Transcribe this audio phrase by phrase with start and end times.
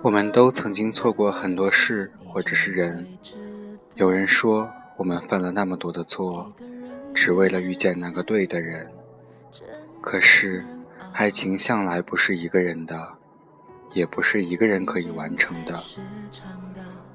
[0.00, 3.06] 我们都曾经错过很多事，或者是人。
[3.96, 6.52] 有人说，我们犯了那么多的错，
[7.12, 8.88] 只为了遇见那个对的人。
[10.00, 10.64] 可是，
[11.12, 13.08] 爱情向来不是一个人的，
[13.92, 15.76] 也不是一个人可以完成的。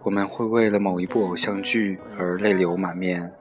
[0.04, 3.32] 我们会为了某一部偶像剧而泪流满面，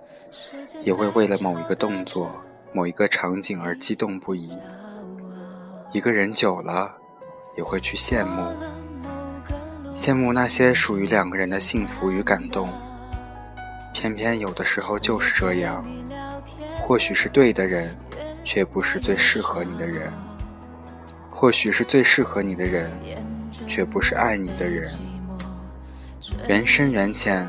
[0.84, 2.30] 也会为了某一个动作、
[2.72, 4.56] 某一个场景而激动不已。
[5.92, 6.94] 一个人久了，
[7.56, 8.52] 也会去羡慕。
[9.94, 12.68] 羡慕那些属于两个人的幸福与感动，
[13.92, 15.84] 偏偏有的时候就是这样。
[16.80, 17.94] 或许是对的人，
[18.42, 20.10] 却不是最适合你的人；
[21.30, 22.90] 或许是最适合你的人，
[23.68, 24.90] 却不是爱你的人。
[26.48, 27.46] 缘深缘浅，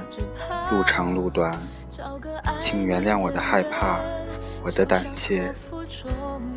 [0.70, 1.58] 路长路短，
[2.60, 4.00] 请原谅我的害怕，
[4.64, 5.52] 我的胆怯。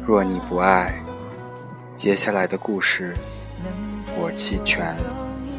[0.05, 0.95] 若你不爱，
[1.95, 3.15] 接下来的故事，
[4.19, 4.95] 我弃权。